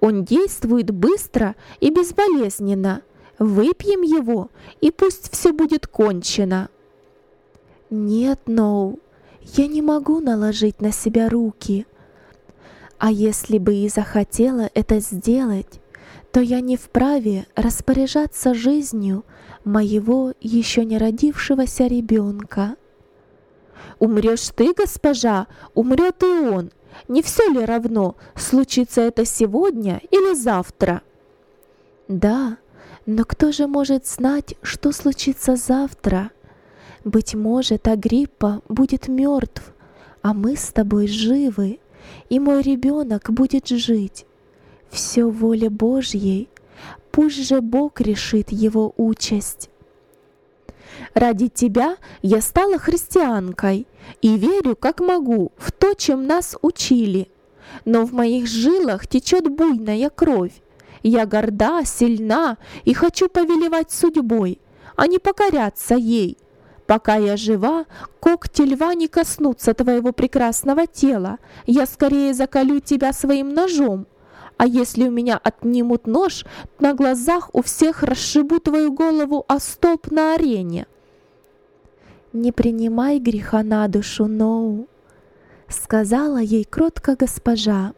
Он 0.00 0.24
действует 0.24 0.90
быстро 0.90 1.56
и 1.80 1.90
безболезненно. 1.90 3.02
Выпьем 3.40 4.02
его, 4.02 4.50
и 4.80 4.92
пусть 4.92 5.32
все 5.32 5.52
будет 5.52 5.88
кончено». 5.88 6.68
«Нет, 7.90 8.42
Ноу, 8.46 9.00
я 9.56 9.66
не 9.66 9.82
могу 9.82 10.20
наложить 10.20 10.80
на 10.80 10.92
себя 10.92 11.28
руки», 11.28 11.86
а 13.00 13.10
если 13.10 13.56
бы 13.56 13.74
и 13.74 13.88
захотела 13.88 14.68
это 14.74 15.00
сделать, 15.00 15.80
то 16.32 16.40
я 16.40 16.60
не 16.60 16.76
вправе 16.76 17.46
распоряжаться 17.56 18.52
жизнью 18.52 19.24
моего 19.64 20.34
еще 20.40 20.84
не 20.84 20.98
родившегося 20.98 21.86
ребенка. 21.86 22.76
Умрешь 23.98 24.50
ты, 24.54 24.74
госпожа, 24.74 25.46
умрет 25.74 26.22
и 26.22 26.26
он. 26.26 26.70
Не 27.08 27.22
все 27.22 27.48
ли 27.48 27.64
равно, 27.64 28.16
случится 28.36 29.00
это 29.00 29.24
сегодня 29.24 30.02
или 30.10 30.34
завтра? 30.34 31.00
Да, 32.06 32.58
но 33.06 33.24
кто 33.24 33.52
же 33.52 33.66
может 33.66 34.06
знать, 34.06 34.54
что 34.62 34.92
случится 34.92 35.56
завтра? 35.56 36.30
Быть 37.04 37.34
может, 37.34 37.88
Агриппа 37.88 38.62
будет 38.68 39.08
мертв, 39.08 39.72
а 40.22 40.34
мы 40.34 40.56
с 40.56 40.70
тобой 40.72 41.06
живы 41.06 41.80
и 42.28 42.38
мой 42.38 42.62
ребенок 42.62 43.30
будет 43.30 43.68
жить. 43.68 44.26
Все 44.90 45.24
воля 45.24 45.70
Божьей, 45.70 46.48
пусть 47.10 47.46
же 47.48 47.60
Бог 47.60 48.00
решит 48.00 48.52
его 48.52 48.92
участь. 48.96 49.70
Ради 51.14 51.48
тебя 51.48 51.96
я 52.22 52.40
стала 52.40 52.78
христианкой 52.78 53.86
и 54.20 54.36
верю, 54.36 54.76
как 54.76 55.00
могу, 55.00 55.52
в 55.56 55.72
то, 55.72 55.94
чем 55.94 56.26
нас 56.26 56.56
учили. 56.62 57.28
Но 57.84 58.04
в 58.04 58.12
моих 58.12 58.46
жилах 58.46 59.06
течет 59.06 59.48
буйная 59.48 60.10
кровь. 60.10 60.52
Я 61.02 61.26
горда, 61.26 61.84
сильна 61.84 62.58
и 62.84 62.94
хочу 62.94 63.28
повелевать 63.28 63.90
судьбой, 63.90 64.60
а 64.96 65.06
не 65.06 65.18
покоряться 65.18 65.94
ей— 65.94 66.36
Пока 66.90 67.14
я 67.14 67.36
жива, 67.36 67.84
когти 68.18 68.62
льва 68.62 68.94
не 68.94 69.06
коснутся 69.06 69.74
твоего 69.74 70.12
прекрасного 70.12 70.88
тела. 70.88 71.38
Я 71.64 71.86
скорее 71.86 72.34
заколю 72.34 72.80
тебя 72.80 73.12
своим 73.12 73.54
ножом. 73.54 74.08
А 74.56 74.66
если 74.66 75.06
у 75.06 75.10
меня 75.12 75.40
отнимут 75.40 76.08
нож, 76.08 76.44
на 76.80 76.94
глазах 76.94 77.50
у 77.52 77.62
всех 77.62 78.02
расшибу 78.02 78.58
твою 78.58 78.92
голову 78.92 79.44
о 79.46 79.60
столб 79.60 80.10
на 80.10 80.34
арене. 80.34 80.88
Не 82.32 82.50
принимай 82.50 83.20
греха 83.20 83.62
на 83.62 83.86
душу, 83.86 84.26
Ноу, 84.26 84.88
сказала 85.68 86.38
ей 86.38 86.64
кротко 86.64 87.14
госпожа. 87.14 87.92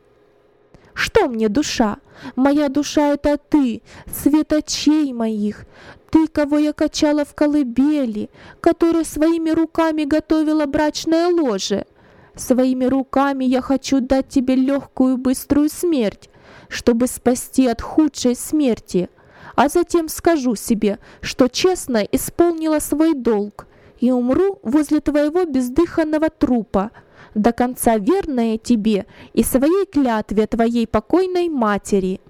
Что 0.95 1.29
мне 1.29 1.49
душа? 1.49 1.99
Моя 2.37 2.69
душа— 2.69 3.09
это 3.15 3.37
ты, 3.39 3.83
свет 4.07 4.53
очей 4.53 5.13
моих. 5.13 5.65
Ты, 6.11 6.27
кого 6.27 6.59
я 6.59 6.73
качала 6.73 7.25
в 7.25 7.35
колыбели, 7.35 8.29
который 8.61 9.05
своими 9.05 9.51
руками 9.51 10.05
готовила 10.05 10.67
брачное 10.67 11.29
ложе. 11.29 11.87
Своими 12.35 12.85
руками 12.85 13.45
я 13.45 13.63
хочу 13.63 14.01
дать 14.01 14.29
тебе 14.29 14.55
легкую 14.55 15.17
быструю 15.17 15.69
смерть, 15.69 16.29
чтобы 16.69 17.07
спасти 17.07 17.67
от 17.67 17.83
худшей 17.83 18.35
смерти, 18.35 19.11
а 19.55 19.69
затем 19.69 20.09
скажу 20.09 20.55
себе, 20.55 20.99
что 21.21 21.49
честно 21.49 21.99
исполнила 21.99 22.79
свой 22.79 23.15
долг 23.15 23.67
и 24.01 24.11
умру 24.11 24.59
возле 24.63 25.01
твоего 25.01 25.45
бездыханного 25.45 26.31
трупа, 26.31 26.91
до 27.35 27.53
конца 27.53 27.99
верная 27.99 28.59
тебе 28.59 29.07
и 29.33 29.43
своей 29.43 29.87
клятве 29.87 30.47
твоей 30.47 30.87
покойной 30.87 31.49
матери». 31.49 32.21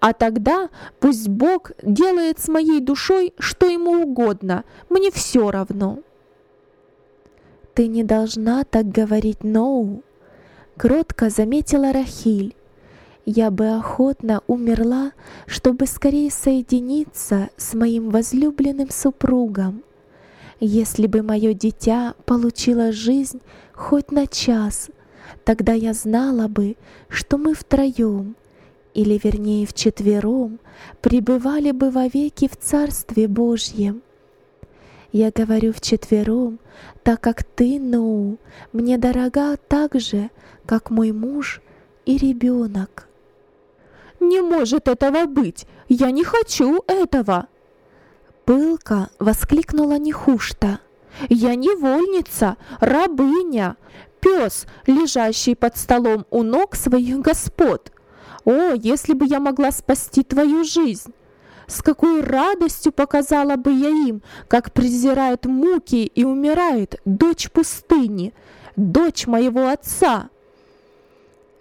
А 0.00 0.12
тогда 0.12 0.68
пусть 1.00 1.28
Бог 1.28 1.72
делает 1.82 2.38
с 2.38 2.48
моей 2.48 2.80
душой 2.80 3.32
что 3.38 3.66
ему 3.66 4.02
угодно, 4.02 4.64
мне 4.90 5.10
все 5.10 5.50
равно. 5.50 6.00
Ты 7.72 7.86
не 7.86 8.04
должна 8.04 8.64
так 8.64 8.86
говорить, 8.86 9.42
Ноу, 9.42 10.02
кротко 10.76 11.30
заметила 11.30 11.90
Рахиль. 11.90 12.54
Я 13.24 13.50
бы 13.50 13.68
охотно 13.68 14.42
умерла, 14.46 15.12
чтобы 15.46 15.86
скорее 15.86 16.30
соединиться 16.30 17.48
с 17.56 17.72
моим 17.72 18.10
возлюбленным 18.10 18.90
супругом. 18.90 19.84
Если 20.60 21.06
бы 21.06 21.22
мое 21.22 21.52
дитя 21.52 22.14
получило 22.24 22.92
жизнь 22.92 23.40
хоть 23.72 24.10
на 24.10 24.26
час, 24.26 24.90
тогда 25.44 25.72
я 25.72 25.92
знала 25.92 26.48
бы, 26.48 26.76
что 27.08 27.38
мы 27.38 27.54
втроем— 27.54 28.36
или 28.94 29.20
вернее 29.22 29.66
вчетвером, 29.66 30.60
пребывали 31.00 31.72
бы 31.72 31.90
вовеки 31.90 32.48
в 32.48 32.56
Царстве 32.56 33.28
Божьем. 33.28 34.02
Я 35.12 35.30
говорю 35.30 35.72
вчетвером, 35.72 36.58
так 37.02 37.20
как 37.20 37.44
ты, 37.44 37.78
Ноу, 37.78 38.38
мне 38.72 38.96
дорога 38.96 39.56
так 39.68 40.00
же, 40.00 40.30
как 40.64 40.90
мой 40.90 41.12
муж 41.12 41.60
и 42.06 42.16
ребенок. 42.16 43.08
«Не 44.20 44.40
может 44.40 44.88
этого 44.88 45.26
быть! 45.26 45.66
Я 45.88 46.10
не 46.10 46.24
хочу 46.24 46.82
этого!» 46.86 47.48
Пылко 48.44 49.08
воскликнула 49.18 49.98
Нехушта. 49.98 50.80
«Я 51.28 51.54
невольница, 51.54 52.56
рабыня, 52.80 53.76
пес, 54.20 54.66
лежащий 54.86 55.54
под 55.54 55.76
столом 55.76 56.26
у 56.30 56.42
ног 56.42 56.74
своих 56.74 57.20
господ. 57.20 57.92
О, 58.44 58.72
если 58.74 59.14
бы 59.14 59.24
я 59.26 59.40
могла 59.40 59.70
спасти 59.70 60.22
твою 60.22 60.64
жизнь! 60.64 61.14
С 61.66 61.82
какой 61.82 62.20
радостью 62.20 62.92
показала 62.92 63.56
бы 63.56 63.72
я 63.72 63.88
им, 63.88 64.22
как 64.48 64.72
презирают 64.72 65.46
муки 65.46 66.04
и 66.04 66.24
умирает 66.24 67.00
дочь 67.06 67.50
пустыни, 67.50 68.34
дочь 68.76 69.26
моего 69.26 69.68
отца!» 69.68 70.28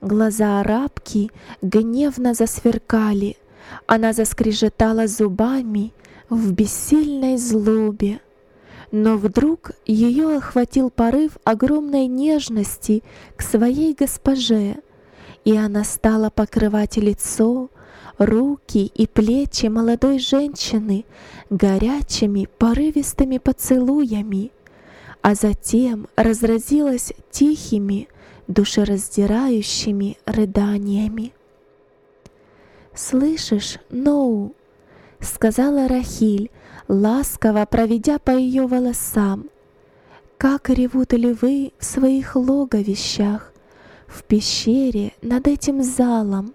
Глаза 0.01 0.59
арабки 0.59 1.31
гневно 1.61 2.33
засверкали. 2.33 3.37
Она 3.87 4.11
заскрежетала 4.11 5.07
зубами 5.07 5.93
в 6.33 6.51
бессильной 6.51 7.37
злобе. 7.37 8.19
Но 8.91 9.17
вдруг 9.17 9.71
ее 9.85 10.37
охватил 10.37 10.89
порыв 10.89 11.37
огромной 11.43 12.07
нежности 12.07 13.03
к 13.35 13.41
своей 13.41 13.93
госпоже— 13.93 14.77
и 15.45 15.55
она 15.55 15.83
стала 15.83 16.29
покрывать 16.29 16.97
лицо, 16.97 17.69
руки 18.17 18.85
и 18.85 19.07
плечи 19.07 19.65
молодой 19.65 20.19
женщины 20.19 21.05
горячими 21.49 22.47
порывистыми 22.57 23.37
поцелуями, 23.37 24.51
а 25.21 25.35
затем 25.35 26.07
разразилась 26.15 27.13
тихими, 27.31 28.07
душераздирающими 28.47 30.17
рыданиями. 30.25 31.33
«Слышишь, 32.93 33.79
Ноу?»— 33.89 34.53
сказала 35.23 35.87
Рахиль, 35.87 36.51
ласково 36.87 37.65
проведя 37.65 38.19
по 38.19 38.31
ее 38.31 38.67
волосам. 38.67 39.49
«Как 40.37 40.69
ревут 40.69 41.13
львы 41.13 41.71
в 41.79 41.85
своих 41.85 42.35
логовищах, 42.35 43.53
в 44.13 44.23
пещере 44.23 45.13
над 45.21 45.47
этим 45.47 45.81
залом. 45.81 46.53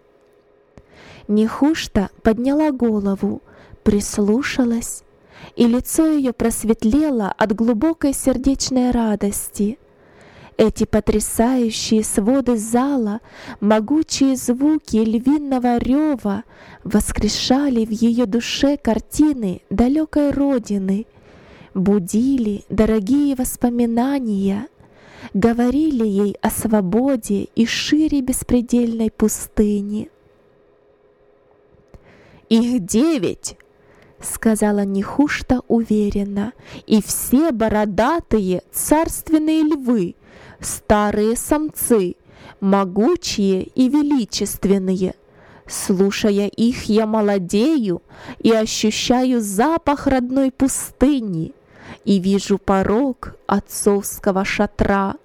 Нехушта 1.27 2.11
подняла 2.23 2.71
голову, 2.71 3.43
прислушалась, 3.83 5.03
и 5.57 5.67
лицо 5.67 6.07
ее 6.07 6.33
просветлело 6.33 7.33
от 7.37 7.55
глубокой 7.55 8.13
сердечной 8.13 8.93
радости. 8.93 9.79
Эти 10.59 10.87
потрясающие 10.87 12.03
своды 12.03 12.57
зала, 12.57 13.21
могучие 13.61 14.35
звуки 14.35 14.97
львиного 14.97 15.79
рева 15.79 16.43
воскрешали 16.83 17.85
в 17.85 17.91
ее 17.91 18.27
душе 18.27 18.77
картины 18.77 19.63
далекой 19.71 20.33
родины, 20.33 21.07
будили 21.75 22.65
дорогие 22.69 23.37
воспоминания, 23.37 24.67
говорили 25.33 26.05
ей 26.05 26.37
о 26.43 26.51
свободе 26.51 27.47
и 27.55 27.65
шире 27.65 28.21
беспредельной 28.21 29.13
пустыни. 29.13 30.11
«Их 32.49 32.85
девять!»— 32.85 33.57
сказала 34.21 34.85
Нехушта 34.85 35.61
уверенно, 35.69 36.53
«и 36.89 37.01
все 37.01 37.53
бородатые 37.53 38.63
царственные 38.73 39.63
львы, 39.63 40.17
старые 40.61 41.37
самцы, 41.37 42.17
могучие 42.61 43.65
и 43.65 43.89
величественные. 43.89 45.15
Слушая 45.67 46.47
их, 46.47 46.85
я 46.85 47.07
молодею 47.07 48.03
и 48.39 48.53
ощущаю 48.53 49.41
запах 49.41 50.07
родной 50.07 50.51
пустыни 50.51 51.53
и 52.05 52.19
вижу 52.19 52.59
порог 52.59 53.37
отцовского 53.47 54.45
шатра. 54.45 55.17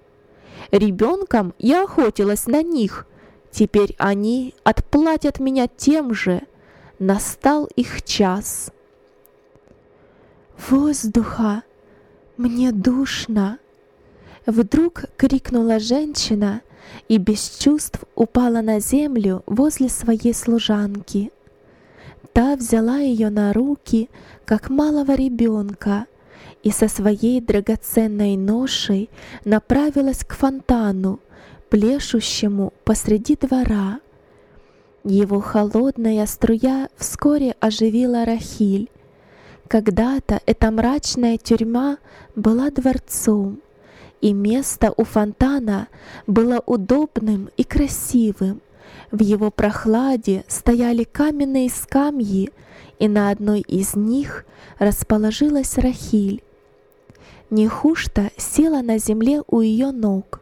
Ребенком 0.70 1.54
я 1.58 1.84
охотилась 1.84 2.46
на 2.46 2.62
них, 2.62 3.06
теперь 3.50 3.94
они 3.98 4.54
отплатят 4.64 5.40
меня 5.40 5.66
тем 5.66 6.12
же. 6.14 6.42
Настал 6.98 7.66
их 7.74 8.02
час. 8.02 8.70
«Воздуха! 10.68 11.62
Мне 12.36 12.70
душно!» 12.70 13.58
Вдруг 14.46 15.04
крикнула 15.16 15.78
женщина 15.78 16.60
и 17.08 17.16
без 17.16 17.56
чувств 17.58 18.04
упала 18.14 18.60
на 18.60 18.78
землю 18.78 19.42
возле 19.46 19.88
своей 19.88 20.34
служанки. 20.34 21.32
Та 22.32 22.56
взяла 22.56 22.98
ее 22.98 23.30
на 23.30 23.52
руки, 23.52 24.10
как 24.44 24.68
малого 24.68 25.14
ребенка, 25.14 26.06
и 26.62 26.70
со 26.70 26.88
своей 26.88 27.40
драгоценной 27.40 28.36
ношей 28.36 29.08
направилась 29.44 30.24
к 30.24 30.34
фонтану, 30.34 31.20
плещущему 31.70 32.72
посреди 32.84 33.36
двора. 33.36 34.00
Его 35.04 35.40
холодная 35.40 36.26
струя 36.26 36.88
вскоре 36.96 37.54
оживила 37.60 38.24
Рахиль. 38.24 38.90
Когда-то 39.68 40.40
эта 40.44 40.70
мрачная 40.70 41.38
тюрьма 41.38 41.98
была 42.34 42.70
дворцом, 42.70 43.60
и 44.24 44.32
место 44.32 44.90
у 44.96 45.04
фонтана 45.04 45.88
было 46.26 46.62
удобным 46.64 47.50
и 47.58 47.62
красивым. 47.62 48.62
В 49.10 49.20
его 49.20 49.50
прохладе 49.50 50.44
стояли 50.48 51.04
каменные 51.04 51.68
скамьи, 51.68 52.50
и 52.98 53.06
на 53.06 53.28
одной 53.28 53.60
из 53.60 53.94
них 53.94 54.46
расположилась 54.78 55.76
Рахиль. 55.76 56.42
Нехушта 57.50 58.30
села 58.38 58.80
на 58.80 58.96
земле 58.96 59.42
у 59.46 59.60
ее 59.60 59.90
ног. 59.90 60.40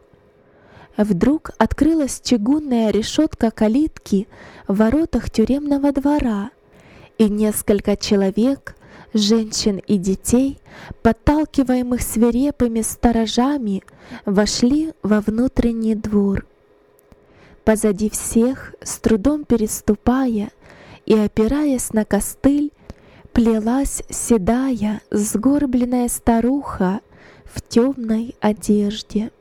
Вдруг 0.95 1.51
открылась 1.57 2.21
чугунная 2.23 2.89
решетка 2.89 3.51
калитки 3.51 4.29
в 4.65 4.77
воротах 4.77 5.29
тюремного 5.29 5.91
двора, 5.91 6.51
и 7.17 7.27
несколько 7.27 7.97
человек 7.97 8.77
женщин 9.13 9.77
и 9.77 9.97
детей, 9.97 10.59
подталкиваемых 11.01 12.01
свирепыми 12.01 12.81
сторожами, 12.81 13.83
вошли 14.25 14.93
во 15.03 15.21
внутренний 15.21 15.95
двор. 15.95 16.45
Позади 17.63 18.09
всех, 18.09 18.75
с 18.81 18.97
трудом 18.97 19.45
переступая 19.45 20.51
и 21.05 21.13
опираясь 21.13 21.93
на 21.93 22.05
костыль, 22.05 22.71
плелась 23.31 24.03
седая, 24.09 25.01
сгорбленная 25.09 26.09
старуха 26.09 27.01
в 27.45 27.61
темной 27.61 28.35
одежде. 28.41 29.31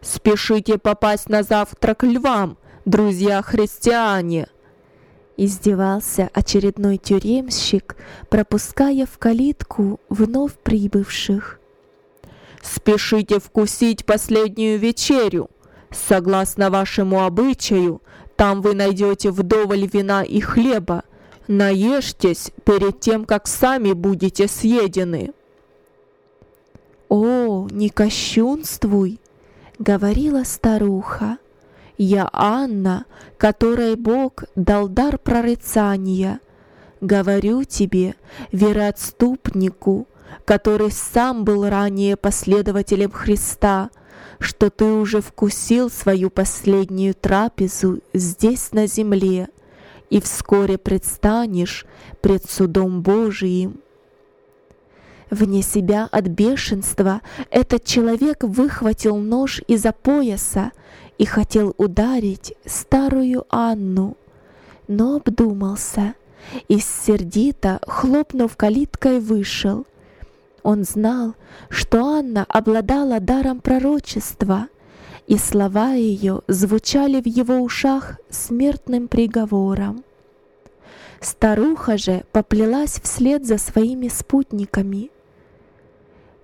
«Спешите 0.00 0.78
попасть 0.78 1.28
на 1.28 1.42
завтрак 1.42 2.02
львам, 2.02 2.56
друзья-христиане!» 2.84 4.48
Издевался 5.42 6.28
очередной 6.34 6.98
тюремщик, 6.98 7.96
пропуская 8.28 9.06
в 9.06 9.16
калитку 9.16 9.98
вновь 10.10 10.52
прибывших. 10.52 11.58
«Спешите 12.60 13.40
вкусить 13.40 14.04
последнюю 14.04 14.78
вечерю! 14.78 15.48
Согласно 15.90 16.68
вашему 16.68 17.24
обычаю, 17.24 18.02
там 18.36 18.60
вы 18.60 18.74
найдете 18.74 19.30
вдоволь 19.30 19.86
вина 19.86 20.24
и 20.24 20.40
хлеба. 20.40 21.04
Наешьтесь 21.48 22.52
перед 22.66 23.00
тем, 23.00 23.24
как 23.24 23.48
сами 23.48 23.94
будете 23.94 24.46
съедены!» 24.46 25.32
«О, 27.08 27.66
не 27.70 27.88
кощунствуй!»— 27.88 29.18
говорила 29.78 30.44
старуха. 30.44 31.38
Я 32.02 32.30
Анна, 32.32 33.04
которой 33.36 33.94
Бог 33.94 34.44
дал 34.56 34.88
дар 34.88 35.18
прорицания. 35.18 36.40
Говорю 37.02 37.64
тебе, 37.64 38.14
вероотступнику, 38.52 40.08
который 40.46 40.92
сам 40.92 41.44
был 41.44 41.68
ранее 41.68 42.16
последователем 42.16 43.10
Христа, 43.10 43.90
что 44.38 44.70
ты 44.70 44.86
уже 44.86 45.20
вкусил 45.20 45.90
свою 45.90 46.30
последнюю 46.30 47.12
трапезу 47.12 48.00
здесь 48.14 48.72
на 48.72 48.86
земле 48.86 49.50
и 50.08 50.22
вскоре 50.22 50.78
предстанешь 50.78 51.84
пред 52.22 52.50
судом 52.50 53.02
Божиим. 53.02 53.78
Вне 55.28 55.60
себя 55.60 56.08
от 56.10 56.28
бешенства 56.28 57.20
этот 57.50 57.84
человек 57.84 58.42
выхватил 58.42 59.18
нож 59.18 59.60
из-за 59.68 59.92
пояса 59.92 60.72
и 61.20 61.26
хотел 61.26 61.74
ударить 61.76 62.54
старую 62.64 63.44
Анну, 63.50 64.16
но 64.88 65.16
обдумался 65.16 66.14
и 66.66 66.78
сердито, 66.78 67.78
хлопнув 67.86 68.56
калиткой, 68.56 69.20
вышел. 69.20 69.84
Он 70.62 70.82
знал, 70.82 71.34
что 71.68 72.06
Анна 72.06 72.46
обладала 72.48 73.20
даром 73.20 73.60
пророчества, 73.60 74.68
и 75.26 75.36
слова 75.36 75.92
ее 75.92 76.40
звучали 76.48 77.20
в 77.20 77.26
его 77.26 77.56
ушах 77.56 78.18
смертным 78.30 79.06
приговором. 79.06 80.02
Старуха 81.20 81.98
же 81.98 82.24
поплелась 82.32 82.98
вслед 82.98 83.44
за 83.44 83.58
своими 83.58 84.08
спутниками. 84.08 85.10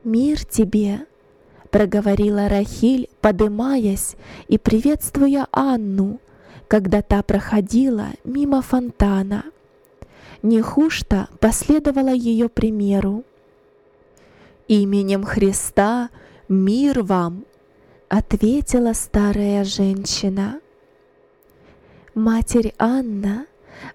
«Мир 0.05 0.45
тебе!» 0.45 1.07
Проговорила 1.77 2.49
Рахиль, 2.49 3.11
подымаясь 3.21 4.17
и 4.49 4.57
приветствуя 4.57 5.47
Анну, 5.53 6.21
когда 6.69 7.03
та 7.03 7.23
проходила 7.23 8.07
мимо 8.25 8.63
фонтана. 8.63 9.45
Нехушта 10.43 11.29
последовала 11.39 12.15
ее 12.15 12.49
примеру. 12.49 13.25
«Именем 14.69 15.23
Христа 15.23 16.09
мир 16.49 17.03
вам!»— 17.03 17.45
ответила 18.09 18.95
старая 18.95 19.63
женщина. 19.63 20.61
«Матерь 22.15 22.73
Анна, 22.79 23.45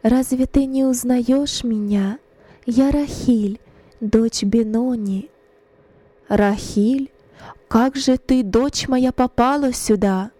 разве 0.03 0.45
ты 0.45 0.65
не 0.65 0.83
узнаешь 0.83 1.63
меня? 1.63 2.19
Я 2.67 2.91
Рахиль, 2.91 3.59
дочь 3.99 4.43
Бенони». 4.43 5.31
«Рахиль?» 6.27 7.09
Как 7.71 7.95
же 7.95 8.17
ты, 8.17 8.43
дочь 8.43 8.89
моя, 8.89 9.13
попала 9.13 9.71
сюда? 9.71 10.31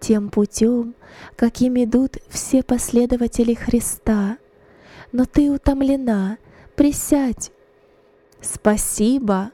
Тем 0.00 0.30
путем, 0.30 0.96
каким 1.36 1.80
идут 1.80 2.16
все 2.28 2.64
последователи 2.64 3.54
Христа. 3.54 4.38
Но 5.12 5.26
ты 5.26 5.48
утомлена, 5.48 6.38
присядь. 6.74 7.52
Спасибо, 8.40 9.52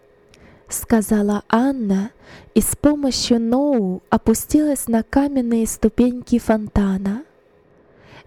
сказала 0.71 1.43
Анна 1.51 2.13
и 2.55 2.63
с 2.63 2.75
помощью 2.77 3.43
Ноу 3.43 4.03
опустилась 4.09 4.89
на 4.89 5.03
каменные 5.03 5.67
ступеньки 5.67 6.39
фонтана. 6.39 7.25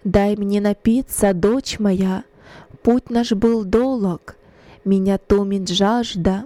Дай 0.04 0.36
мне 0.36 0.62
напиться, 0.62 1.34
дочь 1.34 1.80
моя, 1.80 2.24
путь 2.84 3.10
наш 3.10 3.32
был 3.32 3.64
долг, 3.64 4.36
меня 4.86 5.18
томит 5.18 5.70
жажда. 5.70 6.46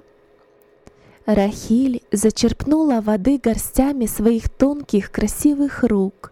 Рахиль 1.28 2.04
зачерпнула 2.10 3.02
воды 3.02 3.38
горстями 3.38 4.06
своих 4.06 4.48
тонких 4.48 5.12
красивых 5.12 5.84
рук 5.84 6.32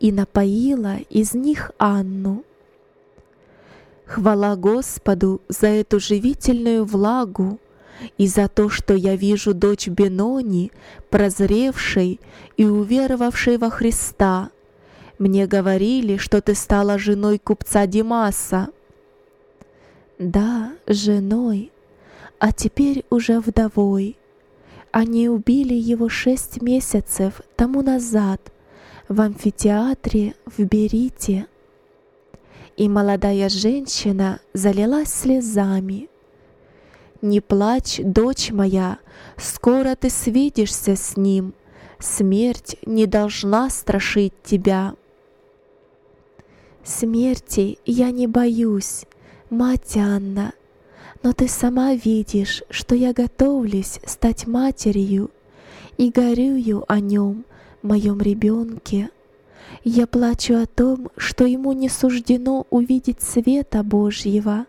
и 0.00 0.10
напоила 0.10 0.96
из 1.10 1.32
них 1.32 1.70
Анну. 1.78 2.42
Хвала 4.04 4.56
Господу 4.56 5.40
за 5.48 5.68
эту 5.68 6.00
живительную 6.00 6.84
влагу, 6.84 7.60
и 8.18 8.26
за 8.26 8.48
то, 8.48 8.68
что 8.68 8.94
я 8.94 9.14
вижу 9.14 9.54
дочь 9.54 9.86
Бенони, 9.86 10.72
прозревшей 11.08 12.18
и 12.56 12.66
уверовавшей 12.66 13.58
во 13.58 13.70
Христа. 13.70 14.50
Мне 15.20 15.46
говорили, 15.46 16.16
что 16.16 16.42
ты 16.42 16.56
стала 16.56 16.98
женой 16.98 17.38
купца 17.38 17.86
Димаса. 17.86 18.70
Да, 20.18 20.72
женой, 20.88 21.70
а 22.40 22.50
теперь 22.50 23.04
уже 23.08 23.38
вдовой. 23.38 24.16
Они 24.92 25.30
убили 25.30 25.72
его 25.72 26.10
шесть 26.10 26.60
месяцев 26.60 27.40
тому 27.56 27.80
назад 27.80 28.52
в 29.08 29.22
амфитеатре 29.22 30.34
в 30.44 30.62
Берите. 30.64 31.46
И 32.76 32.90
молодая 32.90 33.48
женщина 33.48 34.40
залилась 34.52 35.08
слезами. 35.08 36.10
«Не 37.22 37.40
плачь, 37.40 38.00
дочь 38.04 38.50
моя, 38.50 38.98
скоро 39.38 39.94
ты 39.94 40.10
свидишься 40.10 40.94
с 40.94 41.16
ним, 41.16 41.54
смерть 41.98 42.76
не 42.84 43.06
должна 43.06 43.70
страшить 43.70 44.34
тебя». 44.42 44.94
Смерти 46.84 47.78
я 47.86 48.10
не 48.10 48.26
боюсь, 48.26 49.06
мать 49.48 49.96
Анна, 49.96 50.52
но 51.22 51.32
ты 51.32 51.48
сама 51.48 51.94
видишь, 51.94 52.62
что 52.70 52.94
я 52.94 53.12
готовлюсь 53.12 54.00
стать 54.04 54.46
матерью 54.46 55.30
и 55.96 56.10
горюю 56.10 56.84
о 56.88 57.00
нем, 57.00 57.44
моем 57.82 58.20
ребенке. 58.20 59.10
Я 59.84 60.06
плачу 60.06 60.54
о 60.54 60.66
том, 60.66 61.10
что 61.16 61.44
ему 61.44 61.72
не 61.72 61.88
суждено 61.88 62.66
увидеть 62.70 63.22
света 63.22 63.82
Божьего. 63.82 64.66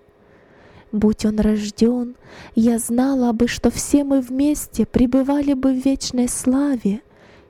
Будь 0.92 1.26
он 1.26 1.40
рожден, 1.40 2.16
я 2.56 2.78
знала 2.78 3.32
бы, 3.34 3.48
что 3.48 3.72
все 3.72 4.04
мы 4.04 4.22
вместе 4.22 4.86
пребывали 4.86 5.54
бы 5.54 5.74
в 5.74 5.84
вечной 5.84 6.30
славе 6.30 7.02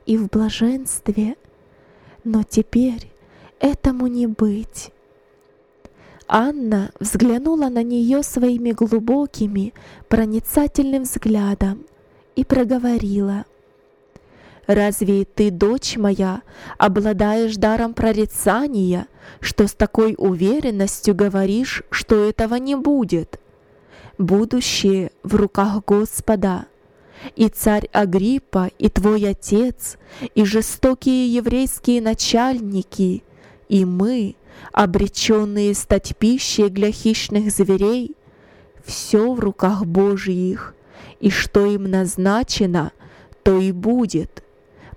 и 0.05 0.17
в 0.17 0.29
блаженстве. 0.29 1.35
Но 2.23 2.43
теперь 2.43 3.11
этому 3.59 4.07
не 4.07 4.27
быть. 4.27 4.92
Анна 6.27 6.91
взглянула 6.99 7.69
на 7.69 7.83
нее 7.83 8.23
своими 8.23 8.71
глубокими, 8.71 9.73
проницательным 10.07 11.03
взглядом 11.03 11.85
и 12.35 12.43
проговорила. 12.43 13.45
«Разве 14.65 15.25
ты, 15.25 15.51
дочь 15.51 15.97
моя, 15.97 16.41
обладаешь 16.77 17.55
даром 17.57 17.93
прорицания, 17.93 19.07
что 19.41 19.67
с 19.67 19.73
такой 19.73 20.15
уверенностью 20.17 21.13
говоришь, 21.13 21.83
что 21.89 22.23
этого 22.23 22.55
не 22.55 22.75
будет? 22.75 23.39
Будущее 24.17 25.11
в 25.23 25.35
руках 25.35 25.83
Господа, 25.85 26.67
и 27.35 27.49
царь 27.49 27.89
Агриппа, 27.91 28.71
и 28.77 28.89
твой 28.89 29.27
отец, 29.27 29.97
и 30.33 30.45
жестокие 30.45 31.33
еврейские 31.33 32.01
начальники, 32.01 33.23
и 33.67 33.83
мы— 33.83 34.35
обреченные 34.71 35.73
стать 35.73 36.15
пищей 36.17 36.69
для 36.69 36.91
хищных 36.91 37.51
зверей, 37.51 38.15
все 38.83 39.33
в 39.33 39.39
руках 39.39 39.85
Божьих, 39.85 40.75
и 41.19 41.29
что 41.29 41.65
им 41.65 41.83
назначено, 41.83 42.91
то 43.43 43.59
и 43.59 43.71
будет. 43.71 44.43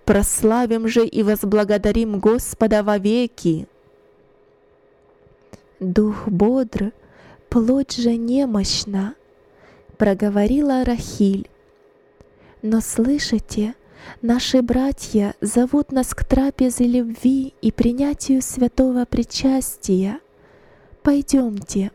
Прославим 0.05 0.89
же 0.89 1.05
и 1.07 1.23
возблагодарим 1.23 2.21
Господа 2.21 2.83
вовеки. 2.83 3.67
Дух 5.81 6.29
бодр, 6.29 6.93
плоть 7.49 7.97
же 7.97 8.17
немощна, 8.17 9.15
проговорила 9.99 10.85
Рахиль. 10.85 11.49
Но 12.63 12.81
слышите, 12.81 13.75
Наши 14.23 14.63
братья 14.63 15.35
зовут 15.41 15.93
нас 15.93 16.15
к 16.15 16.25
трапезе 16.25 16.87
любви 16.87 17.55
и 17.61 17.71
принятию 17.71 18.41
святого 18.41 19.05
причастия. 19.05 20.21
Пойдемте. 21.03 21.91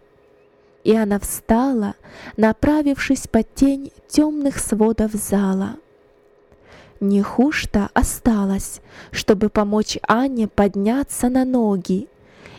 И 0.83 0.95
она 0.95 1.19
встала, 1.19 1.95
направившись 2.37 3.27
под 3.27 3.53
тень 3.55 3.91
темных 4.07 4.59
сводов 4.59 5.13
зала. 5.13 5.77
Нехушта 6.99 7.89
осталась, 7.93 8.81
чтобы 9.11 9.49
помочь 9.49 9.97
Анне 10.07 10.47
подняться 10.47 11.29
на 11.29 11.45
ноги, 11.45 12.07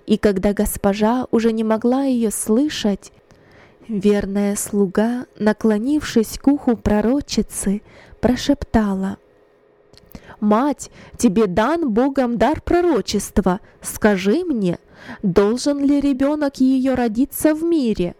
и 0.06 0.18
когда 0.18 0.52
госпожа 0.52 1.26
уже 1.30 1.52
не 1.52 1.62
могла 1.62 2.02
ее 2.02 2.32
слышать, 2.32 3.12
верная 3.86 4.56
слуга, 4.56 5.26
наклонившись 5.38 6.38
к 6.38 6.48
уху 6.48 6.76
пророчицы, 6.76 7.82
прошептала— 8.20 9.18
Мать, 10.42 10.90
тебе 11.18 11.46
дан 11.46 11.92
Богом 11.92 12.36
дар 12.36 12.60
пророчества. 12.60 13.60
Скажи 13.80 14.44
мне, 14.44 14.80
должен 15.22 15.78
ли 15.78 16.00
ребенок 16.00 16.56
ее 16.56 16.94
родиться 16.94 17.54
в 17.54 17.62
мире?» 17.62 18.16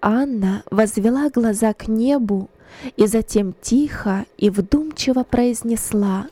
Анна 0.00 0.62
возвела 0.70 1.28
глаза 1.28 1.74
к 1.74 1.88
небу 1.88 2.48
и 2.96 3.06
затем 3.06 3.54
тихо 3.60 4.24
и 4.38 4.48
вдумчиво 4.48 5.24
произнесла 5.24 6.28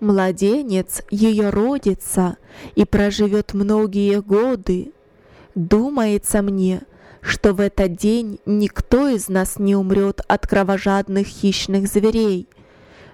«Младенец 0.00 1.00
ее 1.10 1.48
родится 1.48 2.36
и 2.74 2.84
проживет 2.84 3.54
многие 3.54 4.20
годы. 4.20 4.92
Думается 5.54 6.42
мне, 6.42 6.82
что 7.22 7.54
в 7.54 7.60
этот 7.60 7.96
день 7.96 8.38
никто 8.44 9.08
из 9.08 9.30
нас 9.30 9.58
не 9.58 9.74
умрет 9.74 10.20
от 10.28 10.46
кровожадных 10.46 11.26
хищных 11.26 11.86
зверей, 11.86 12.48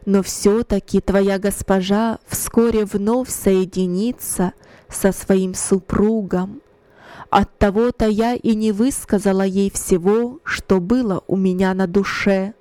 но 0.07 0.23
все-таки 0.23 1.01
твоя 1.01 1.39
госпожа 1.39 2.19
вскоре 2.27 2.85
вновь 2.85 3.31
соединится 3.31 4.53
со 4.89 5.13
своим 5.13 5.55
супругом. 5.55 6.63
От 7.31 7.57
того-то 7.59 8.07
я 8.07 8.35
и 8.35 8.55
не 8.55 8.73
высказала 8.73 9.43
ей 9.43 9.71
всего, 9.71 10.41
что 10.43 10.81
было 10.81 11.23
у 11.29 11.37
меня 11.37 11.75
на 11.75 11.87
душе. 11.87 12.55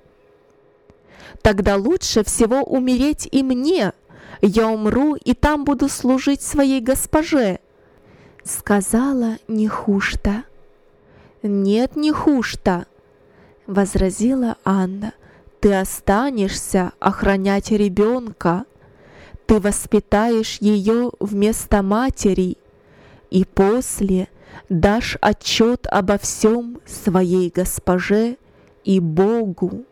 Тогда 1.41 1.75
лучше 1.75 2.23
всего 2.23 2.61
умереть 2.61 3.27
и 3.31 3.41
мне. 3.41 3.93
Я 4.41 4.67
умру 4.67 5.15
и 5.15 5.33
там 5.33 5.65
буду 5.65 5.89
служить 5.89 6.41
своей 6.41 6.81
госпоже, 6.81 7.59
сказала 8.43 9.37
Нехушта. 9.47 10.43
Нет, 11.41 11.95
Нехушта, 11.95 12.85
возразила 13.65 14.57
Анна. 14.63 15.13
Ты 15.59 15.73
останешься 15.73 16.93
охранять 16.99 17.71
ребенка. 17.71 18.65
Ты 19.45 19.59
воспитаешь 19.59 20.57
ее 20.61 21.11
вместо 21.19 21.81
матери 21.81 22.57
и 23.29 23.45
после 23.45 24.29
дашь 24.69 25.17
отчет 25.21 25.85
обо 25.87 26.17
всем 26.17 26.79
своей 26.85 27.49
госпоже 27.49 28.37
и 28.83 28.99
Богу. 28.99 29.85